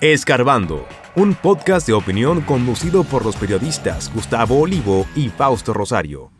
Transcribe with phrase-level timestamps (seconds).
[0.00, 0.86] Escarbando,
[1.16, 6.30] un podcast de opinión conducido por los periodistas Gustavo Olivo y Fausto Rosario.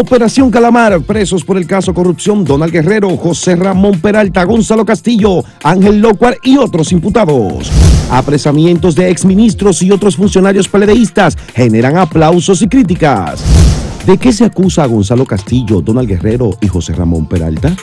[0.00, 6.00] Operación Calamar, presos por el caso corrupción Donald Guerrero, José Ramón Peralta, Gonzalo Castillo, Ángel
[6.00, 7.70] Locuar y otros imputados.
[8.10, 13.40] Apresamientos de exministros y otros funcionarios peledeístas generan aplausos y críticas.
[14.04, 17.76] ¿De qué se acusa a Gonzalo Castillo, Donald Guerrero y José Ramón Peralta?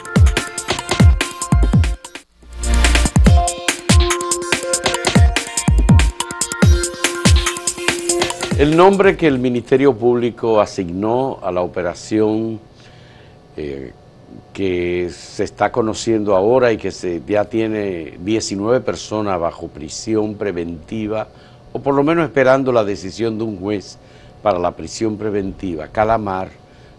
[8.61, 12.59] El nombre que el Ministerio Público asignó a la operación
[13.57, 13.91] eh,
[14.53, 16.91] que se está conociendo ahora y que
[17.25, 21.27] ya tiene 19 personas bajo prisión preventiva,
[21.73, 23.97] o por lo menos esperando la decisión de un juez
[24.43, 26.49] para la prisión preventiva, Calamar,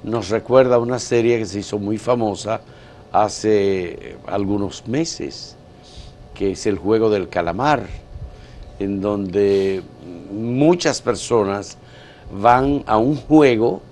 [0.03, 2.61] nos recuerda una serie que se hizo muy famosa
[3.13, 5.55] hace algunos meses,
[6.35, 7.87] que es el juego del calamar,
[8.83, 9.83] en donde
[10.33, 11.79] muchas personas
[12.33, 13.83] van a un juego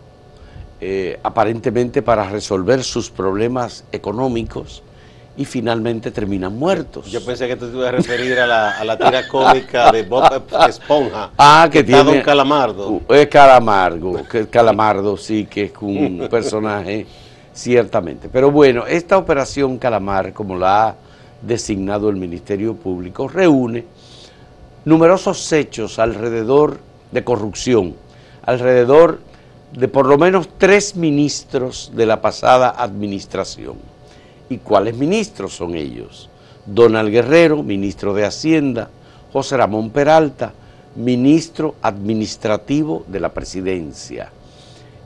[0.81, 4.83] eh, aparentemente para resolver sus problemas económicos
[5.37, 7.11] y finalmente terminan muertos.
[7.11, 10.43] Yo pensé que te ibas a referir a la, a la tira cómica de Bob
[10.69, 11.31] Esponja.
[11.39, 12.05] Ah, que, tiene...
[12.05, 12.89] Don Calamardo.
[12.91, 17.07] Uh, es Calamardo, que Calamardo sí que es un personaje,
[17.53, 18.29] ciertamente.
[18.29, 20.95] Pero bueno, esta operación Calamar, como la ha
[21.43, 23.85] designado el Ministerio Público, reúne
[24.85, 26.79] numerosos hechos alrededor
[27.13, 27.95] de corrupción,
[28.45, 29.21] alrededor
[29.73, 33.77] de por lo menos tres ministros de la pasada administración.
[34.49, 36.29] ¿Y cuáles ministros son ellos?
[36.67, 38.91] Donald Guerrero, ministro de Hacienda,
[39.33, 40.53] José Ramón Peralta,
[40.97, 44.33] ministro administrativo de la presidencia,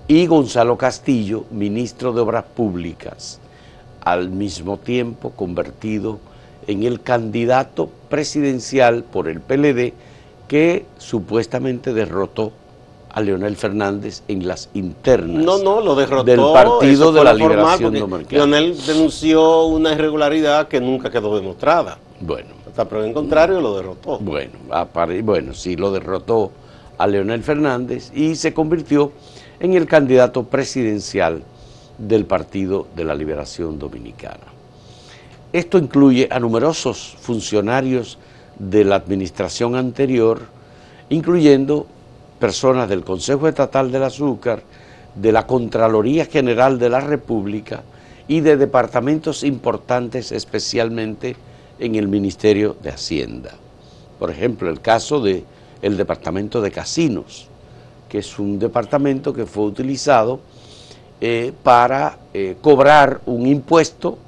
[0.09, 3.41] y Gonzalo Castillo, ministro de Obras Públicas,
[4.01, 6.19] al mismo tiempo convertido
[6.67, 9.93] en el candidato presidencial por el PLD
[10.47, 12.53] que supuestamente derrotó
[13.11, 17.93] a Leonel Fernández en las internas no, no, lo derrotó, del Partido de la Liberación
[17.93, 18.47] Dominicana.
[18.47, 21.99] Leonel denunció una irregularidad que nunca quedó demostrada.
[22.21, 22.51] Bueno.
[22.77, 24.21] Pero en contrario lo derrotó.
[24.21, 24.53] Bueno,
[25.25, 26.53] bueno, sí, lo derrotó
[26.97, 29.11] a Leonel Fernández y se convirtió
[29.59, 31.43] en el candidato presidencial
[31.99, 34.54] del Partido de la Liberación Dominicana.
[35.55, 38.19] Esto incluye a numerosos funcionarios
[38.59, 40.41] de la administración anterior,
[41.11, 41.87] incluyendo
[42.41, 44.65] personas del Consejo Estatal del Azúcar,
[45.15, 47.85] de la Contraloría General de la República
[48.27, 51.37] y de departamentos importantes, especialmente
[51.79, 53.53] en el Ministerio de Hacienda.
[54.19, 55.45] Por ejemplo, el caso del
[55.83, 57.47] el Departamento de Casinos,
[58.09, 60.41] que es un departamento que fue utilizado
[61.21, 64.19] eh, para eh, cobrar un impuesto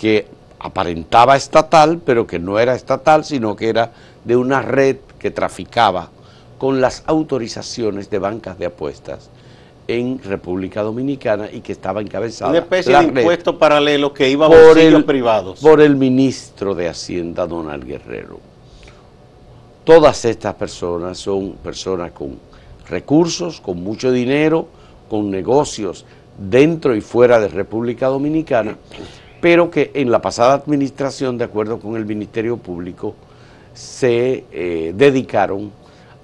[0.00, 0.26] que
[0.58, 3.92] aparentaba estatal, pero que no era estatal, sino que era
[4.24, 6.10] de una red que traficaba
[6.58, 9.30] con las autorizaciones de bancas de apuestas
[9.86, 12.50] en República Dominicana y que estaba encabezada.
[12.50, 15.60] Una especie de impuesto paralelo que iba a bolsillos privados.
[15.60, 18.38] Por el ministro de Hacienda, Donald Guerrero.
[19.84, 22.38] Todas estas personas son personas con
[22.90, 24.68] recursos, con mucho dinero,
[25.08, 26.04] con negocios
[26.36, 28.76] dentro y fuera de República Dominicana,
[29.40, 33.14] pero que en la pasada administración, de acuerdo con el Ministerio Público,
[33.72, 35.70] se eh, dedicaron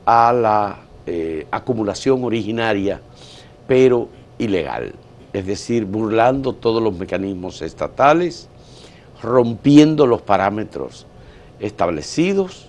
[0.05, 3.01] a la eh, acumulación originaria,
[3.67, 4.09] pero
[4.39, 4.95] ilegal.
[5.33, 8.49] Es decir, burlando todos los mecanismos estatales,
[9.23, 11.07] rompiendo los parámetros
[11.61, 12.69] establecidos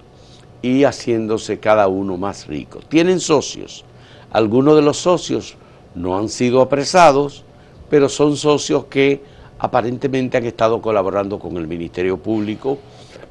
[0.62, 2.80] y haciéndose cada uno más rico.
[2.88, 3.86] Tienen socios.
[4.32, 5.58] Algunos de los socios
[5.96, 7.44] no han sido apresados,
[7.90, 9.22] pero son socios que
[9.66, 12.78] aparentemente han estado colaborando con el Ministerio Público,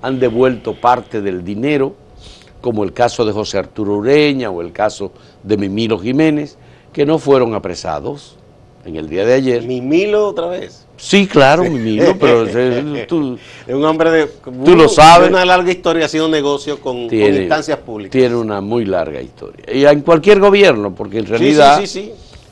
[0.03, 1.95] han devuelto parte del dinero
[2.61, 5.13] como el caso de José Arturo Ureña o el caso
[5.43, 6.57] de Mimilo Jiménez,
[6.93, 8.37] que no fueron apresados
[8.87, 9.63] en el día de ayer.
[9.65, 10.87] ¿Mimilo otra vez?
[10.97, 12.47] Sí, claro, Mimilo, pero
[13.07, 15.29] tú, es un hombre de tú lo sabes.
[15.29, 18.13] una larga historia haciendo negocio con, instancias públicas.
[18.13, 19.65] Tiene una muy larga historia.
[19.73, 21.83] Y en cualquier gobierno, porque en realidad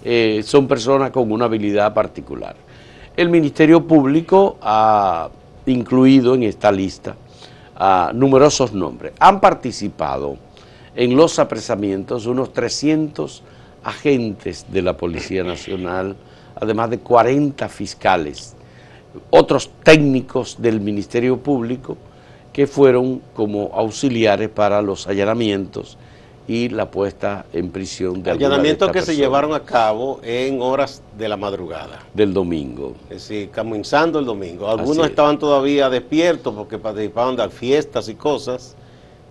[0.04, 2.56] eh, son personas con una habilidad particular.
[3.14, 5.28] El Ministerio Público ha
[5.66, 7.14] incluido en esta lista
[8.14, 9.12] numerosos nombres.
[9.18, 10.38] Han participado
[10.96, 13.42] en los apresamientos unos 300
[13.84, 16.16] agentes de la Policía Nacional,
[16.54, 18.56] además de 40 fiscales,
[19.28, 21.98] otros técnicos del Ministerio Público
[22.50, 25.98] que fueron como auxiliares para los allanamientos
[26.52, 31.26] y la puesta en prisión de Allanamientos que se llevaron a cabo en horas de
[31.26, 32.00] la madrugada.
[32.12, 32.92] del domingo.
[33.04, 34.68] Es decir, comenzando el domingo.
[34.68, 35.10] Algunos es.
[35.10, 38.76] estaban todavía despiertos porque participaban de fiestas y cosas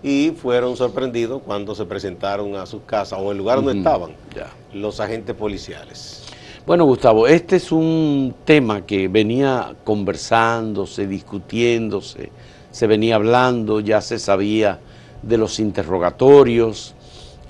[0.02, 4.48] y fueron sorprendidos cuando se presentaron a sus casas o el lugar donde estaban ya.
[4.74, 6.24] los agentes policiales.
[6.66, 12.32] Bueno, Gustavo, este es un tema que venía conversándose, discutiéndose,
[12.72, 14.80] se venía hablando, ya se sabía
[15.22, 16.96] de los interrogatorios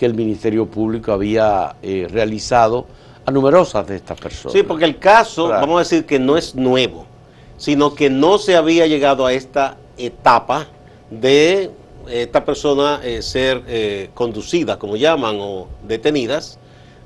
[0.02, 2.88] que el Ministerio Público había eh, realizado
[3.24, 4.52] a numerosas de estas personas.
[4.54, 5.62] Sí, porque el caso, Claro.
[5.62, 7.06] vamos a decir que no es nuevo,
[7.58, 10.66] sino que no se había llegado a esta etapa
[11.12, 11.70] de
[12.10, 16.58] esta persona eh, ser eh, conducida, como llaman, o detenidas,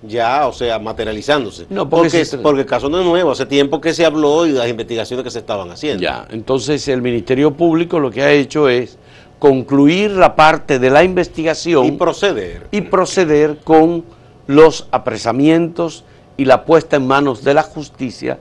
[0.02, 1.66] ya, o sea, materializándose.
[1.70, 4.06] No, porque porque, se tra- porque el caso no es nuevo, hace tiempo que se
[4.06, 6.02] habló y las investigaciones que se estaban haciendo.
[6.02, 8.98] Ya, entonces el Ministerio Público lo que ha hecho es
[9.46, 12.66] concluir la parte de la investigación Y proceder.
[12.72, 14.04] y proceder con
[14.48, 16.04] los apresamientos
[16.36, 18.40] y la puesta en manos de la justicia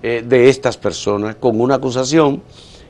[0.00, 2.40] eh, de estas personas con una acusación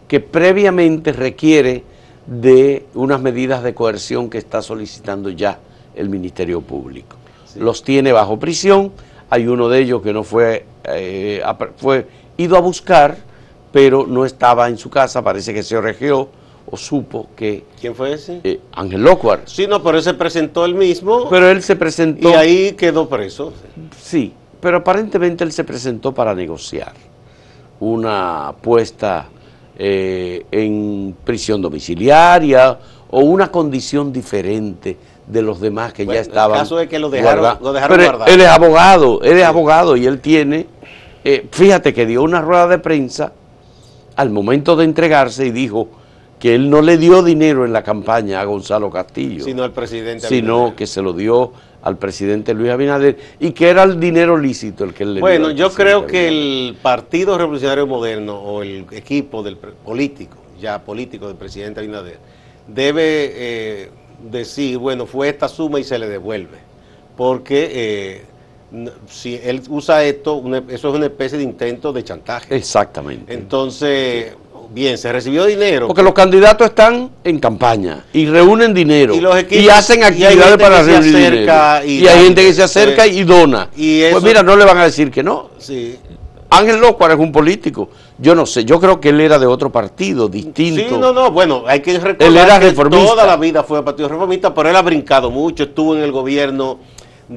[0.07, 1.85] que previamente requiere
[2.27, 5.59] de unas medidas de coerción que está solicitando ya
[5.97, 7.17] el Ministerio Público.
[7.57, 8.93] Los tiene bajo prisión,
[9.31, 11.43] hay uno de ellos que no fue, eh,
[11.79, 12.07] fue
[12.37, 13.17] ido a buscar,
[13.73, 16.29] pero no estaba en su casa, parece que se regió
[16.71, 18.41] o supo que ¿Quién fue ese?
[18.45, 22.31] eh, Ángel Locuar Sí, no, pero él se presentó él mismo pero él se presentó.
[22.31, 23.53] y ahí quedó preso.
[24.01, 26.93] Sí, pero aparentemente él se presentó para negociar
[27.81, 29.27] una puesta
[29.79, 32.79] eh, en prisión domiciliaria
[33.11, 34.97] o una condición diferente
[35.27, 36.59] de los demás que Bueno, ya el estaban.
[36.61, 38.33] caso es que lo dejaron- guarda- lo dejaron Pero guardado.
[38.33, 40.67] Él es abogado, él es abogado y él tiene.
[41.25, 43.33] eh, fíjate que dio una rueda de prensa
[44.17, 45.89] al momento de entregarse y dijo
[46.45, 50.29] que él no le dio dinero en la campaña a Gonzalo Castillo Sino al presidente.
[50.29, 50.75] sino Abinader.
[50.77, 54.93] que se lo dio al presidente Luis Abinader y que era el dinero lícito el
[54.93, 55.23] que él le dio.
[55.23, 56.69] Bueno, yo creo que Abinader.
[56.69, 62.19] el Partido Revolucionario Moderno o el equipo del político, ya político del presidente Abinader,
[62.69, 63.03] debe
[63.33, 63.91] eh,
[64.31, 66.59] decir, bueno, fue esta suma y se le devuelve.
[67.17, 68.23] Porque eh,
[69.09, 72.55] si él usa esto, una- eso es una especie de intento de chantaje.
[72.55, 73.33] Exactamente.
[73.33, 74.35] Entonces,
[74.75, 75.87] bien, se recibió dinero.
[75.87, 80.03] Porque los candidatos están en campaña y reúnen dinero Y y, los equipos- hacen y
[80.03, 81.87] actividades para reunir acerca dinero.
[81.87, 83.11] y Y, hay gente que se acerca sí.
[83.21, 83.69] y dona.
[83.77, 85.51] Y pues eso- mira, no le van a decir que no.
[85.59, 85.97] Sí.
[86.51, 87.89] Ángel Locuar es un político.
[88.19, 90.83] Yo no sé, yo creo que él era de otro partido distinto.
[90.89, 93.07] Sí, no, no, bueno, hay que recordar Él era que reformista.
[93.09, 96.79] toda la vida fue Partido Reformista, pero él ha brincado mucho, estuvo en el gobierno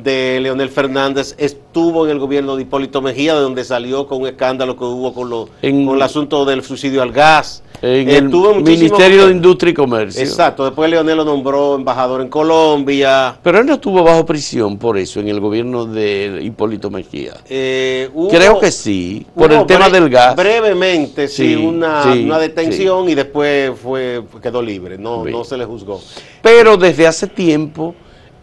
[0.03, 4.27] de Leonel Fernández, estuvo en el gobierno de Hipólito Mejía, de donde salió con un
[4.27, 7.63] escándalo que hubo con, lo, En- con el asunto del subsidio al gas.
[7.79, 10.21] En Estuvo el muchísimo- Ministerio de Industria y Comercio.
[10.23, 13.38] Exacto, después Leonel lo nombró embajador en Colombia.
[13.44, 17.33] Pero él no estuvo bajo prisión por eso en el gobierno de Hipólito Mejía.
[17.47, 20.35] Eh, hubo- Creo que sí, por el tema del gas.
[20.35, 25.55] Brevemente, sí, Sí, una, sí, una detención y después fue quedó libre, no, no se
[25.55, 26.01] le juzgó.
[26.41, 27.94] Pero desde hace tiempo,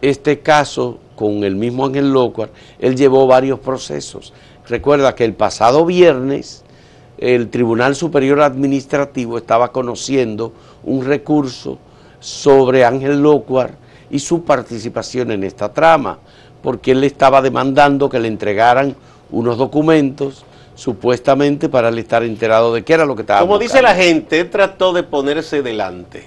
[0.01, 4.33] este caso con el mismo Ángel Locuar, él llevó varios procesos.
[4.67, 6.63] Recuerda que el pasado viernes
[7.17, 10.51] el Tribunal Superior Administrativo estaba conociendo
[10.83, 11.77] un recurso
[12.19, 13.75] sobre Ángel Locuar
[14.09, 16.19] y su participación en esta trama,
[16.61, 18.95] porque él estaba demandando que le entregaran
[19.31, 20.45] unos documentos
[20.75, 24.41] supuestamente para él estar enterado de qué era lo que estaba Como dice la gente,
[24.41, 26.25] él trató de ponerse delante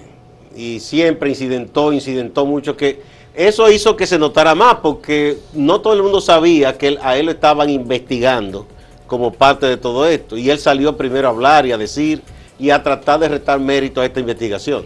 [0.57, 3.01] y siempre incidentó, incidentó mucho que
[3.39, 7.27] eso hizo que se notara más porque no todo el mundo sabía que a él
[7.27, 8.67] lo estaban investigando
[9.07, 12.21] como parte de todo esto y él salió primero a hablar y a decir
[12.59, 14.85] y a tratar de restar mérito a esta investigación.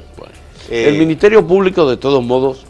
[0.70, 2.66] Eh, El Ministerio Público, de todos modos,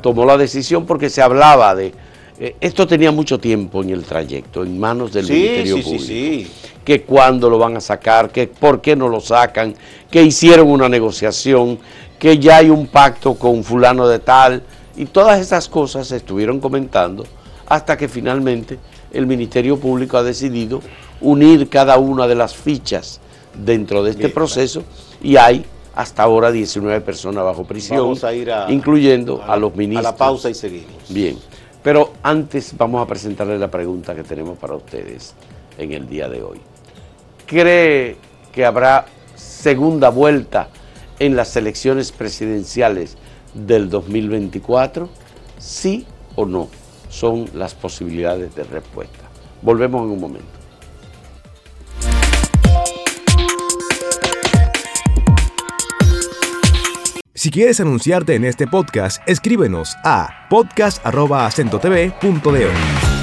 [0.00, 1.92] tomó la decisión porque se hablaba de...
[2.38, 5.88] eh, esto tenía mucho tiempo en el trayecto, en manos del sí, Ministerio sí, sí,
[5.88, 6.04] Público.
[6.06, 6.50] sí.
[6.84, 9.74] Que cuándo lo van a sacar, que por qué no lo sacan,
[10.08, 11.80] que hicieron una negociación,
[12.20, 14.62] que ya hay un pacto con fulano de tal.
[14.96, 17.24] Y todas esas cosas se estuvieron comentando
[17.66, 18.78] hasta que finalmente
[19.12, 20.80] el Ministerio Público ha decidido
[21.20, 23.20] unir cada una de las fichas
[23.54, 24.82] dentro de este Bien, proceso
[25.22, 29.56] y hay hasta ahora 19 personas bajo prisión, Vamos a ir a, incluyendo a, la-
[29.56, 30.06] los ministros.
[30.06, 30.92] A la pausa y seguimos.
[31.08, 31.38] Bien,
[31.82, 35.34] pero antes vamos a presentarles la pregunta que tenemos para ustedes
[35.78, 36.60] en el día de hoy.
[37.46, 38.16] ¿Cree
[38.52, 40.68] que habrá segunda vuelta
[41.18, 43.16] en las elecciones presidenciales
[43.54, 45.08] del 2024?
[45.58, 46.04] ¿Sí
[46.36, 46.68] o no?
[47.08, 49.24] Son las posibilidades de respuesta.
[49.62, 50.64] Volvemos en un momento.
[57.44, 63.13] Si quieres anunciarte en este podcast, escríbenos a podcast.acentotv.de.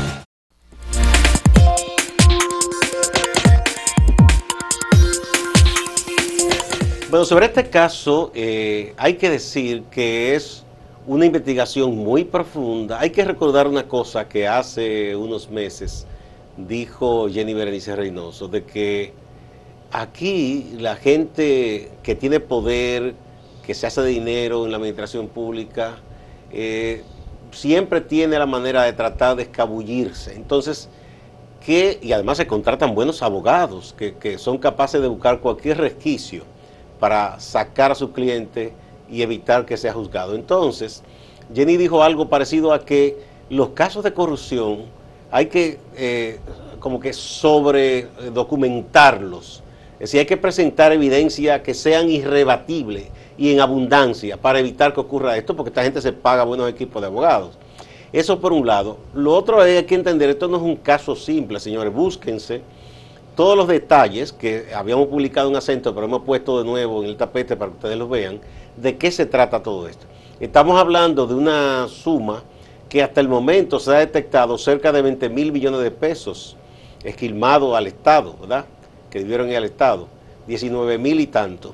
[7.11, 10.63] Bueno, sobre este caso eh, hay que decir que es
[11.05, 13.01] una investigación muy profunda.
[13.01, 16.07] Hay que recordar una cosa que hace unos meses
[16.55, 19.11] dijo Jenny Berenice Reynoso, de que
[19.91, 23.13] aquí la gente que tiene poder,
[23.61, 25.97] que se hace dinero en la administración pública,
[26.53, 27.03] eh,
[27.51, 30.33] siempre tiene la manera de tratar de escabullirse.
[30.35, 30.87] Entonces,
[31.59, 36.45] que, y además se contratan buenos abogados que, que son capaces de buscar cualquier resquicio
[37.01, 38.73] para sacar a su cliente
[39.09, 40.35] y evitar que sea juzgado.
[40.35, 41.01] Entonces,
[41.51, 43.17] Jenny dijo algo parecido a que
[43.49, 44.83] los casos de corrupción
[45.31, 46.39] hay que eh,
[46.79, 49.63] como que sobre documentarlos.
[49.93, 54.99] Es decir, hay que presentar evidencia que sean irrebatibles y en abundancia para evitar que
[54.99, 57.57] ocurra esto, porque esta gente se paga buenos equipos de abogados.
[58.13, 58.99] Eso por un lado.
[59.15, 62.61] Lo otro es que entender, esto no es un caso simple, señores, búsquense
[63.35, 67.17] todos los detalles que habíamos publicado en acento, pero hemos puesto de nuevo en el
[67.17, 68.39] tapete para que ustedes los vean,
[68.77, 70.05] de qué se trata todo esto.
[70.39, 72.43] Estamos hablando de una suma
[72.89, 76.57] que hasta el momento se ha detectado cerca de 20 mil millones de pesos
[77.03, 78.65] esquilmados al Estado, ¿verdad?
[79.09, 80.07] Que debieron ir al Estado,
[80.47, 81.73] 19 mil y tanto.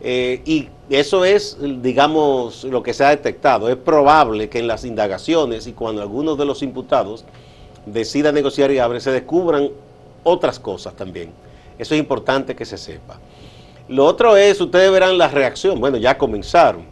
[0.00, 3.68] Eh, y eso es, digamos, lo que se ha detectado.
[3.68, 7.24] Es probable que en las indagaciones y cuando algunos de los imputados
[7.86, 9.70] decidan negociar y abren, se descubran
[10.26, 11.30] otras cosas también.
[11.78, 13.18] Eso es importante que se sepa.
[13.88, 16.84] Lo otro es, ustedes verán la reacción, bueno, ya comenzaron,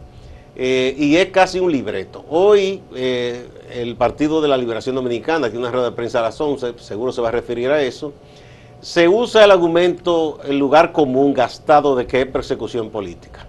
[0.55, 2.23] eh, y es casi un libreto.
[2.29, 6.39] Hoy eh, el Partido de la Liberación Dominicana, tiene una rueda de prensa a las
[6.39, 8.13] 11, seguro se va a referir a eso,
[8.79, 13.45] se usa el argumento, el lugar común gastado de que es persecución política.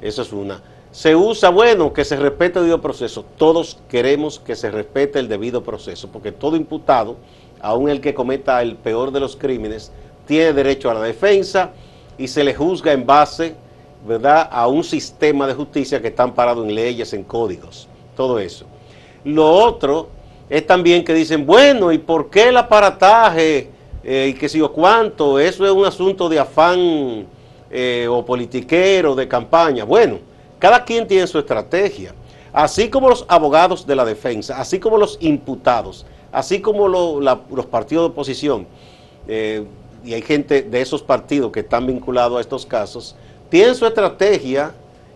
[0.00, 0.62] Eso es una.
[0.90, 3.24] Se usa, bueno, que se respete el debido proceso.
[3.36, 7.16] Todos queremos que se respete el debido proceso, porque todo imputado
[7.62, 9.92] aun el que cometa el peor de los crímenes,
[10.26, 11.70] tiene derecho a la defensa
[12.18, 13.54] y se le juzga en base
[14.06, 14.48] ¿verdad?
[14.50, 18.66] a un sistema de justicia que está amparado en leyes, en códigos, todo eso.
[19.24, 20.08] Lo otro
[20.50, 23.70] es también que dicen, bueno, ¿y por qué el aparataje
[24.02, 25.38] eh, y qué sé yo cuánto?
[25.38, 27.26] Eso es un asunto de afán
[27.70, 29.84] eh, o politiquero, de campaña.
[29.84, 30.18] Bueno,
[30.58, 32.14] cada quien tiene su estrategia.
[32.52, 38.04] Así como los abogados de la defensa, así como los imputados, así como los partidos
[38.06, 38.66] de oposición,
[39.28, 39.64] eh,
[40.04, 43.14] y hay gente de esos partidos que están vinculados a estos casos,
[43.50, 44.74] tienen su estrategia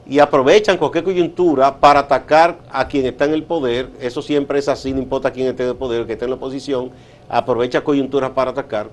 [0.08, 4.68] y aprovechan cualquier coyuntura para atacar a quien está en el poder, eso siempre es
[4.68, 6.92] así, no importa quién esté en el poder, que esté en la oposición,
[7.28, 8.88] aprovecha coyunturas para atacar.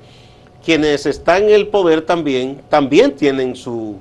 [0.66, 3.98] Quienes están en el poder también, también tienen su,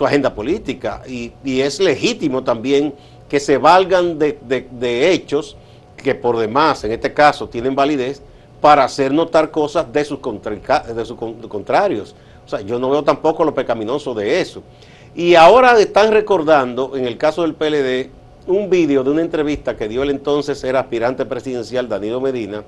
[0.00, 2.94] agenda política y, es legítimo también
[3.28, 5.56] que se valgan de, de hechos
[6.04, 8.22] que por demás, en este caso, tienen validez
[8.60, 11.18] para hacer notar cosas de sus, de sus
[11.48, 12.14] contrarios.
[12.46, 14.62] O sea, yo no veo tampoco lo pecaminoso de eso.
[15.16, 18.10] Y ahora están recordando, en el caso del PLD,
[18.46, 22.62] un vídeo de una entrevista que dio el entonces era aspirante presidencial Danilo Medina,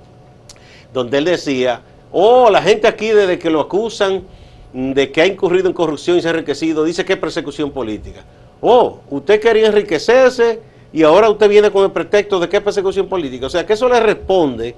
[0.93, 4.25] donde él decía, oh, la gente aquí desde que lo acusan
[4.73, 8.25] de que ha incurrido en corrupción y se ha enriquecido, dice que es persecución política.
[8.61, 10.61] Oh, usted quería enriquecerse
[10.97, 13.49] y ahora usted viene con el pretexto de que es persecución política.
[13.49, 14.75] O sea, que eso le responde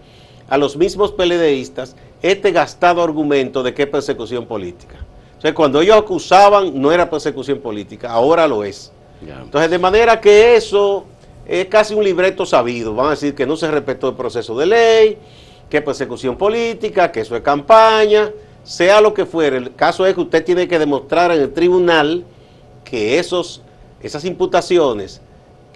[0.49, 4.97] a los mismos PLDistas este gastado argumento de que es persecución política.
[5.39, 8.91] O sea, cuando ellos acusaban no era persecución política, ahora lo es.
[9.23, 11.05] Entonces, de manera que eso
[11.47, 12.97] es casi un libreto sabido.
[12.97, 15.19] Van a decir que no se respetó el proceso de ley,
[15.71, 18.33] que persecución política, que eso es campaña,
[18.65, 19.59] sea lo que fuere.
[19.59, 22.25] El caso es que usted tiene que demostrar en el tribunal
[22.83, 23.63] que esos,
[24.03, 25.21] esas imputaciones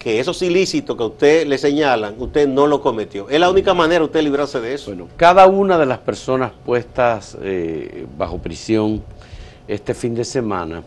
[0.03, 3.29] que esos ilícitos que usted le señalan, usted no lo cometió.
[3.29, 4.91] Es la única manera de usted librarse de eso.
[4.91, 9.01] Bueno, cada una de las personas puestas eh, bajo prisión
[9.65, 10.83] este fin de semana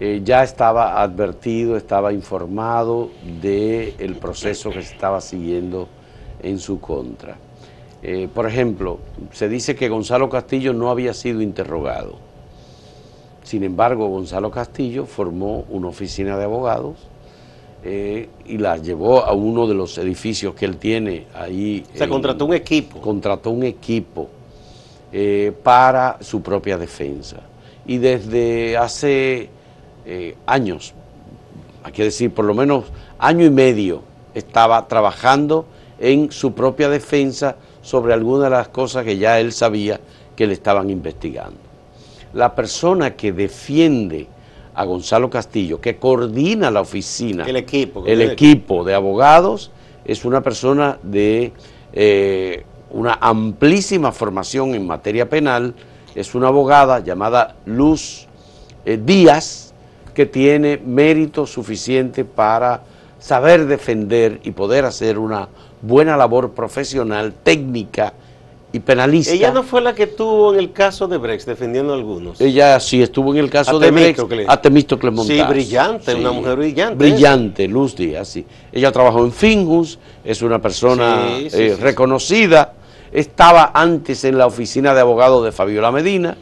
[0.00, 3.10] eh, ya estaba advertido, estaba informado
[3.42, 5.86] del proceso que se estaba siguiendo
[6.42, 7.36] en su contra.
[8.02, 9.00] Eh, por ejemplo,
[9.32, 12.14] se dice que Gonzalo Castillo no había sido interrogado.
[13.42, 17.09] Sin embargo, Gonzalo Castillo formó una oficina de abogados
[17.82, 21.84] eh, y la llevó a uno de los edificios que él tiene ahí.
[21.94, 23.00] Se contrató un equipo.
[23.00, 24.28] Contrató un equipo
[25.12, 27.38] eh, para su propia defensa.
[27.86, 29.48] Y desde hace
[30.04, 30.92] eh, años,
[31.82, 32.84] hay que decir por lo menos
[33.18, 34.02] año y medio,
[34.34, 35.64] estaba trabajando
[35.98, 40.00] en su propia defensa sobre algunas de las cosas que ya él sabía
[40.36, 41.58] que le estaban investigando.
[42.34, 44.28] La persona que defiende
[44.74, 48.04] a Gonzalo Castillo, que coordina la oficina, El equipo.
[48.06, 49.70] el equipo de abogados,
[50.04, 51.52] es una persona de
[51.92, 55.74] eh, una amplísima formación en materia penal,
[56.14, 58.26] es una abogada llamada Luz
[58.84, 59.72] eh, Díaz,
[60.14, 62.82] que tiene mérito suficiente para
[63.18, 65.48] saber defender y poder hacer una
[65.82, 68.12] buena labor profesional, técnica
[68.72, 69.32] y penalista.
[69.32, 72.40] Ella no fue la que estuvo en el caso de Brex defendiendo a algunos.
[72.40, 75.36] Ella sí estuvo en el caso A de Brex, a Temístocles Montaz.
[75.36, 76.94] Sí, brillante, una mujer brillante.
[76.96, 78.46] Brillante, Luz Díaz, sí.
[78.72, 82.74] Ella trabajó en Finjus, es una persona Sí, sí, eh, reconocida,
[83.12, 86.36] estaba antes en la oficina de abogados de Fabiola Medina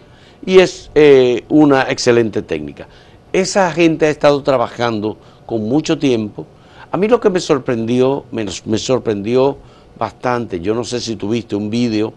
[0.45, 2.89] y es eh, una excelente técnica.
[3.33, 5.17] Esa gente ha estado trabajando
[5.47, 6.47] con mucho tiempo.
[6.91, 9.59] A mí lo que me sorprendió, me, me sorprendió
[9.99, 12.13] bastante, yo no sé si tuviste un vídeo,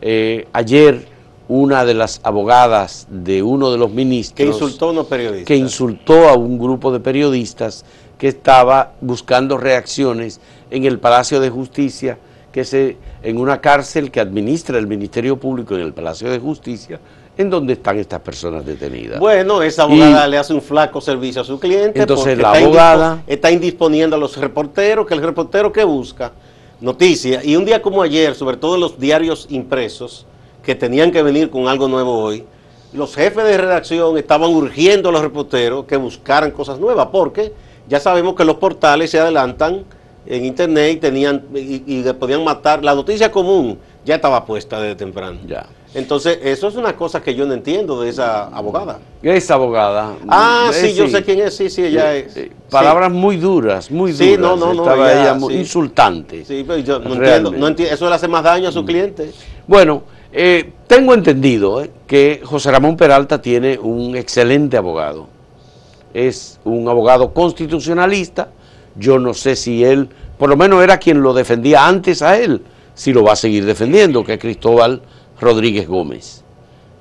[0.00, 1.06] eh, ayer
[1.48, 5.46] una de las abogadas de uno de los ministros Que insultó a unos periodistas.
[5.46, 7.84] que insultó a un grupo de periodistas
[8.18, 10.40] que estaba buscando reacciones
[10.70, 12.18] en el Palacio de Justicia,
[12.50, 16.98] que se en una cárcel que administra el Ministerio Público en el Palacio de Justicia,
[17.36, 19.20] en donde están estas personas detenidas.
[19.20, 22.00] Bueno, esa abogada Y- le hace un flaco servicio a su cliente.
[22.00, 26.32] Entonces, la está abogada- indispo- está indisponiendo a los reporteros, que el reportero que busca
[26.80, 27.44] noticias.
[27.44, 30.26] Y un día como ayer, sobre todo en los diarios impresos,
[30.62, 32.44] que tenían que venir con algo nuevo hoy,
[32.92, 37.52] los jefes de redacción estaban urgiendo a los reporteros que buscaran cosas nuevas, porque
[37.88, 39.84] ya sabemos que los portales se adelantan
[40.26, 42.84] en internet y tenían y, y podían matar.
[42.84, 45.38] La noticia común ya estaba puesta desde temprano.
[45.46, 45.66] Ya.
[45.96, 48.98] Entonces, eso es una cosa que yo no entiendo de esa abogada.
[49.22, 50.14] Esa abogada.
[50.28, 52.36] Ah, eh, sí, yo sé quién es, sí, sí, ella eh, es.
[52.36, 54.40] eh, palabras muy duras, muy Sí, duras.
[54.40, 55.60] no, no, no, Estaba ella, ella muy sí.
[55.60, 56.44] insultante.
[56.44, 59.32] Sí, pero yo no entiendo, no eso le hace más daño a su cliente.
[59.66, 60.02] Bueno,
[60.34, 65.28] eh, tengo entendido eh, que José Ramón Peralta tiene un excelente abogado.
[66.12, 68.50] Es un abogado constitucionalista.
[68.96, 72.62] Yo no sé si él, por lo menos era quien lo defendía antes a él,
[72.92, 75.00] si lo va a seguir defendiendo, que es Cristóbal
[75.40, 76.42] Rodríguez Gómez.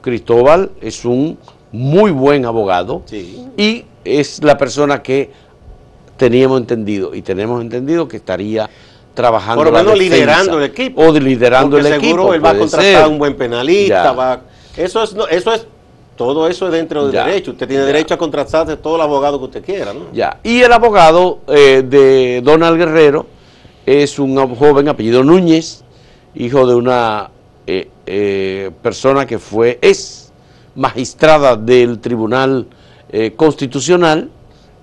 [0.02, 1.38] Cristóbal es un
[1.72, 3.46] muy buen abogado Sí.
[3.58, 5.32] y es la persona que
[6.18, 8.70] teníamos entendido y tenemos entendido que estaría
[9.14, 11.02] trabajando Por lo menos liderando el equipo.
[11.02, 12.98] o de liderando Porque el seguro equipo él va a contratar ser.
[12.98, 14.04] a un buen penalista.
[14.04, 14.12] Ya.
[14.12, 14.42] va-
[14.78, 15.66] eso es, no, eso es,
[16.18, 17.26] todo eso es dentro del Ya.
[17.26, 17.52] derecho.
[17.52, 17.88] Usted tiene Ya.
[17.88, 20.02] derecho a contratar de todo el abogado que usted quiera, ¿no?
[20.14, 20.40] Ya.
[20.44, 23.26] Y el abogado eh, de Donald Guerrero
[23.86, 25.84] es un joven apellido Núñez,
[26.36, 27.32] hijo de una
[27.68, 30.32] eh, eh, persona que fue, es
[30.76, 32.68] magistrada del Tribunal
[33.10, 34.30] eh, Constitucional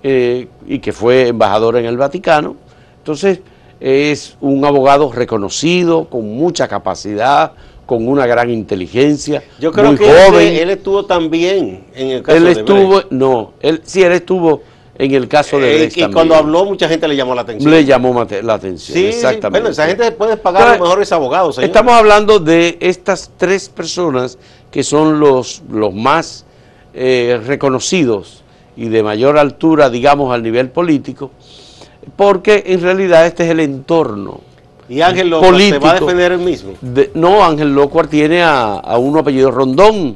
[0.01, 2.55] eh, y que fue embajador en el Vaticano.
[2.97, 3.39] Entonces,
[3.79, 7.51] es un abogado reconocido, con mucha capacidad,
[7.85, 10.55] con una gran inteligencia, Yo creo muy que joven.
[10.55, 13.11] él estuvo también en el caso Él de estuvo, Brecht.
[13.11, 14.61] no, él sí, él estuvo
[15.05, 16.13] en el caso de Eh, Brecht y también.
[16.13, 17.71] cuando habló, mucha gente le llamó la atención.
[17.71, 18.13] le llamó
[18.43, 19.59] la atención, Sí, exactamente.
[19.61, 21.65] Bueno, esa gente puede pagar a Entonces, lo mejor ese abogado, señor.
[21.67, 24.37] Estamos hablando de estas tres personas
[24.71, 26.45] que son los, los más
[26.93, 28.43] eh, reconocidos
[28.75, 31.31] y de mayor altura, digamos, al nivel político,
[32.15, 34.41] porque en realidad este es el entorno.
[34.89, 36.73] Y Ángel López se va a defender él mismo.
[36.81, 40.15] de- no, Ángel Locuar tiene a, a uno apellido Rondón,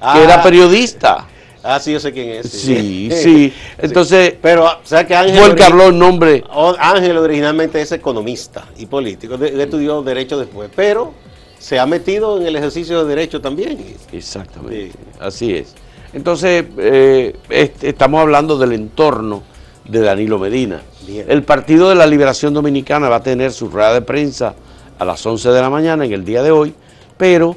[0.00, 0.14] Ah.
[0.16, 1.26] que era periodista.
[1.62, 2.48] Ah, sí, yo sé quién es.
[2.50, 3.52] Sí, sí.
[3.78, 5.38] Entonces, Pero, o sea que Ángel.
[5.38, 6.44] fue el que ori- habló en nombre
[6.78, 9.36] Ángel originalmente es economista y político.
[9.36, 10.70] de- estudió Derecho después.
[10.74, 11.12] Pero
[11.58, 13.78] se ha metido en el ejercicio de Derecho también.
[14.12, 14.98] Exactamente, Sí.
[15.20, 15.74] así es.
[16.12, 19.42] Entonces, eh, est- estamos hablando del entorno
[19.84, 20.80] de Danilo Medina.
[21.06, 21.26] Bien.
[21.28, 24.54] El Partido de la Liberación Dominicana va a tener su rueda de prensa
[24.98, 26.74] a las 11 de la mañana en el día de hoy,
[27.16, 27.56] pero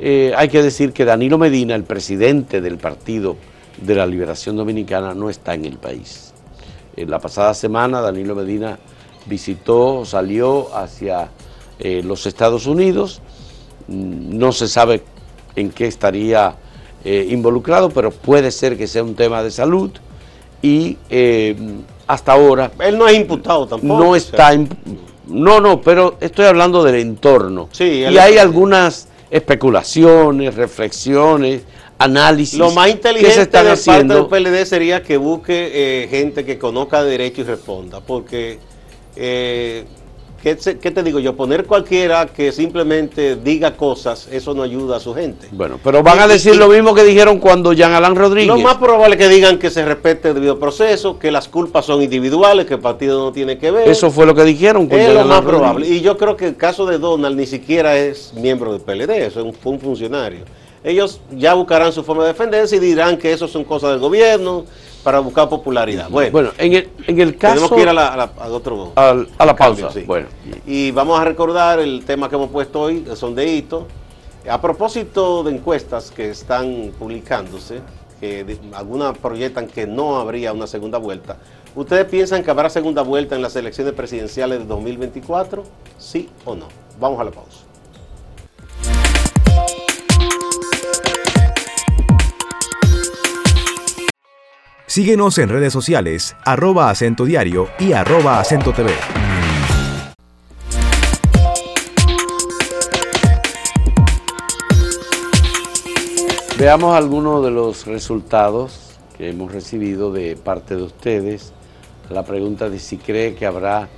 [0.00, 3.36] eh, hay que decir que Danilo Medina, el presidente del Partido
[3.80, 6.32] de la Liberación Dominicana, no está en el país.
[6.96, 8.78] En la pasada semana Danilo Medina
[9.26, 11.28] visitó, salió hacia
[11.78, 13.20] eh, los Estados Unidos,
[13.88, 15.02] Mm, no se sabe
[15.56, 16.54] en qué estaría
[17.04, 19.90] eh, involucrado, pero puede ser que sea un tema de salud
[20.62, 21.56] y eh,
[22.06, 23.98] hasta ahora Él no es imputado tampoco.
[24.00, 24.68] no o está sea, en-
[25.26, 31.62] no no pero estoy hablando del entorno Sí, y hay algunas especulaciones reflexiones
[32.00, 35.70] análisis Lo más que inteligente se están de haciendo parte del PLD sería que busque
[35.72, 38.00] eh, gente que conozca de derecho y responda.
[38.00, 38.58] Porque,
[39.16, 39.84] eh,
[40.42, 41.36] ¿qué, te digo yo?
[41.36, 45.46] Poner cualquiera que simplemente diga cosas, eso no ayuda a su gente.
[45.52, 48.58] bueno pero van a decir y- lo mismo que dijeron cuando Jean Alain Rodríguez Lo
[48.58, 52.02] más probable es que digan que se respete el debido proceso, que las culpas son
[52.02, 53.88] individuales, que el partido no tiene que ver.
[53.88, 55.58] eso fue lo que dijeron con es Jean lo más Rodríguez.
[55.60, 55.88] probable.
[55.88, 59.40] Y yo creo que el caso de Donald ni siquiera es miembro del PLD, eso
[59.40, 60.40] es un, fue un funcionario.
[60.82, 64.64] ellos ya buscarán su forma de defenderse y dirán que eso son cosas del gobierno
[65.02, 66.08] para buscar popularidad.
[66.10, 67.54] Bueno, Bueno, en el, en el caso...
[67.54, 70.00] tenemos que ir a la, a la- a otro al- a la cambio, pausa.
[70.00, 70.06] sí.
[70.06, 70.26] Bueno,
[70.66, 73.86] Y vamos a recordar el tema que hemos puesto hoy, el sondeíto.
[74.48, 77.80] A propósito de encuestas que están publicándose,
[78.20, 81.36] que algunas proyectan que no habría una segunda vuelta,
[81.74, 85.62] ¿ustedes piensan que habrá segunda vuelta en las elecciones presidenciales de 2024?
[85.98, 86.66] ¿Sí o no?
[86.98, 87.60] Vamos a la pausa.
[94.90, 98.90] Síguenos en redes sociales, arroba acento diario y arroba acento TV.
[106.58, 111.52] Veamos algunos de los resultados que hemos recibido de parte de ustedes.
[112.08, 113.88] La pregunta de si cree que habrá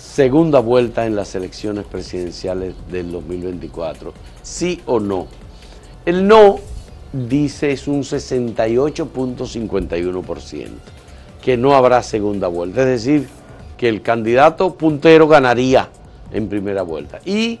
[0.00, 4.14] segunda vuelta en las elecciones presidenciales del 2024.
[4.42, 5.26] Sí o no.
[6.06, 6.60] El no
[7.12, 10.68] dice es un 68.51%,
[11.42, 12.82] que no habrá segunda vuelta.
[12.82, 13.28] Es decir,
[13.76, 15.88] que el candidato puntero ganaría
[16.32, 17.18] en primera vuelta.
[17.24, 17.58] Y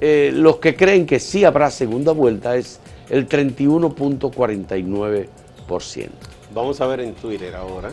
[0.00, 2.80] eh, los que creen que sí habrá segunda vuelta es
[3.10, 6.08] el 31.49%.
[6.54, 7.90] Vamos a ver en Twitter ahora.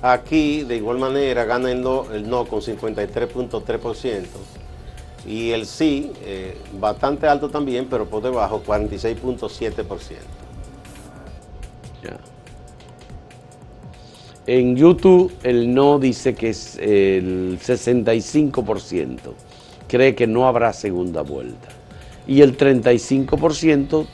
[0.00, 4.26] Aquí, de igual manera, gana el no, el no con 53.3%.
[5.26, 10.16] Y el sí, eh, bastante alto también, pero por debajo, 46.7%.
[12.02, 12.18] Ya.
[14.46, 19.18] En YouTube el no dice que es el 65%,
[19.88, 21.68] cree que no habrá segunda vuelta.
[22.26, 24.06] Y el 35%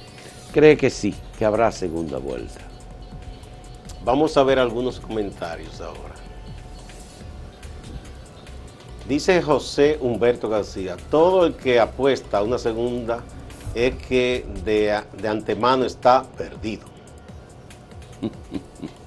[0.52, 2.60] cree que sí, que habrá segunda vuelta.
[4.04, 6.13] Vamos a ver algunos comentarios ahora.
[9.08, 13.22] Dice José Humberto García, todo el que apuesta a una segunda
[13.74, 16.84] es que de, de antemano está perdido.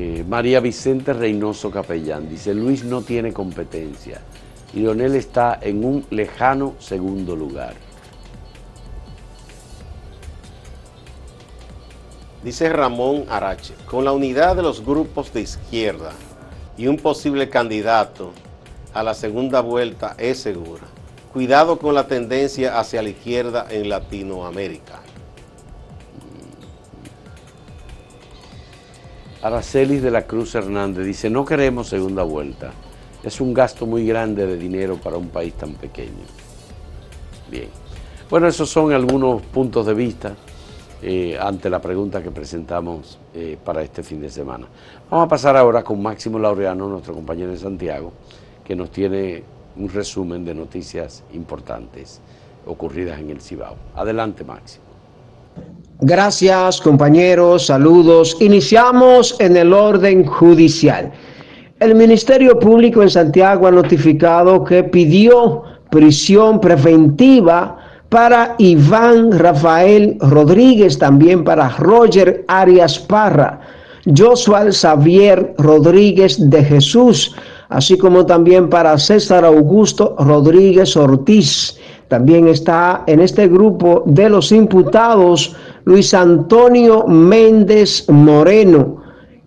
[0.00, 4.20] Eh, María Vicente Reynoso Capellán dice, Luis no tiene competencia
[4.72, 7.74] y Leonel está en un lejano segundo lugar.
[12.42, 16.12] Dice Ramón Arache, con la unidad de los grupos de izquierda
[16.76, 18.30] y un posible candidato
[18.94, 20.84] a la segunda vuelta es segura.
[21.32, 25.00] Cuidado con la tendencia hacia la izquierda en Latinoamérica.
[29.42, 32.72] Aracelis de la Cruz Hernández dice, no queremos segunda vuelta.
[33.24, 36.24] Es un gasto muy grande de dinero para un país tan pequeño.
[37.50, 37.68] Bien.
[38.30, 40.36] Bueno, esos son algunos puntos de vista
[41.02, 44.66] eh, ante la pregunta que presentamos eh, para este fin de semana.
[45.10, 48.12] Vamos a pasar ahora con Máximo Laureano, nuestro compañero de Santiago,
[48.64, 49.42] que nos tiene
[49.76, 52.20] un resumen de noticias importantes
[52.66, 53.76] ocurridas en el Cibao.
[53.94, 54.84] Adelante, Máximo.
[56.00, 58.36] Gracias compañeros, saludos.
[58.40, 61.12] Iniciamos en el orden judicial.
[61.80, 67.77] El Ministerio Público en Santiago ha notificado que pidió prisión preventiva
[68.08, 73.60] para Iván Rafael Rodríguez, también para Roger Arias Parra,
[74.16, 77.34] Josual Xavier Rodríguez de Jesús,
[77.68, 81.78] así como también para César Augusto Rodríguez Ortiz.
[82.08, 89.02] También está en este grupo de los imputados Luis Antonio Méndez Moreno,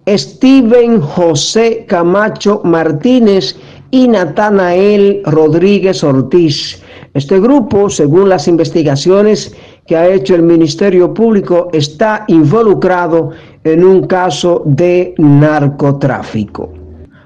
[0.08, 3.56] Steven José Camacho Martínez
[3.90, 6.81] y Natanael Rodríguez Ortiz.
[7.14, 9.54] Este grupo, según las investigaciones
[9.86, 13.32] que ha hecho el Ministerio Público, está involucrado
[13.66, 16.72] en un caso de narcotráfico.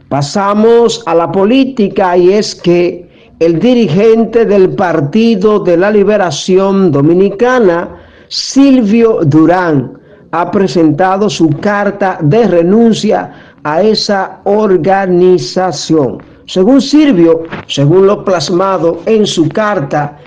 [0.10, 3.06] Pasamos a la política y es que
[3.40, 7.96] el dirigente del Partido de la Liberación Dominicana,
[8.28, 10.00] Silvio Durán,
[10.32, 13.32] ha presentado su carta de renuncia
[13.64, 16.24] a esa organización.
[16.48, 20.18] Según Silvio, según lo plasmado en su carta,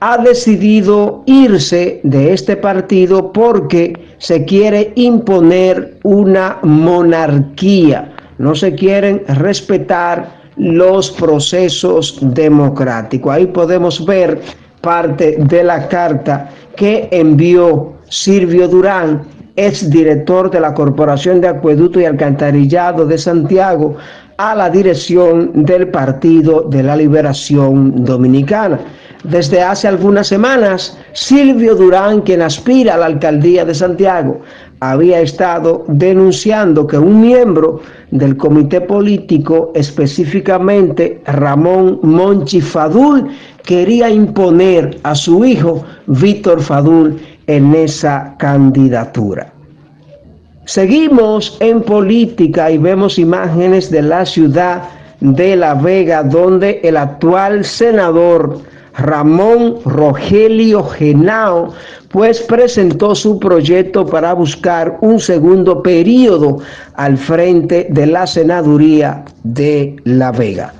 [0.00, 8.14] ha decidido irse de este partido porque se quiere imponer una monarquía.
[8.38, 13.32] No se quieren respetar los procesos democráticos.
[13.32, 14.40] Ahí podemos ver
[14.80, 19.22] parte de la carta que envió Silvio Durán,
[19.56, 23.96] ex director de la Corporación de Acueducto y Alcantarillado de Santiago,
[24.38, 28.78] a la dirección del Partido de la Liberación Dominicana.
[29.24, 34.40] Desde hace algunas semanas, Silvio Durán, quien aspira a la alcaldía de Santiago,
[34.80, 43.28] había estado denunciando que un miembro del comité político, específicamente Ramón Monchi Fadul,
[43.64, 49.55] quería imponer a su hijo Víctor Fadul en esa candidatura.
[50.66, 54.82] Seguimos en política y vemos imágenes de la ciudad
[55.20, 58.58] de La Vega, donde el actual senador
[58.98, 61.72] Ramón Rogelio Genao,
[62.08, 66.58] pues presentó su proyecto para buscar un segundo periodo
[66.94, 70.74] al frente de la senaduría de La Vega.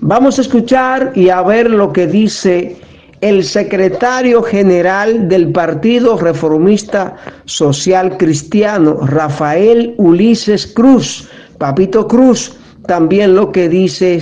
[0.00, 2.76] Vamos a escuchar y a ver lo que dice
[3.24, 12.54] el secretario general del Partido Reformista Social Cristiano, Rafael Ulises Cruz, Papito Cruz,
[12.86, 14.20] también lo que dice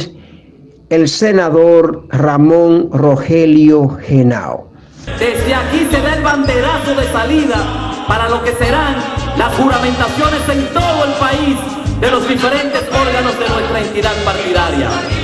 [0.89, 4.71] el senador Ramón Rogelio Genao.
[5.19, 8.95] Desde aquí se da el banderazo de salida para lo que serán
[9.37, 11.57] las juramentaciones en todo el país
[12.01, 15.22] de los diferentes órganos de nuestra entidad partidaria.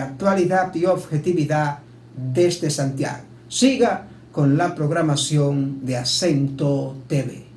[0.00, 1.78] Actualidad y objetividad
[2.16, 3.24] desde Santiago.
[3.48, 7.51] Siga con la programación de Acento TV.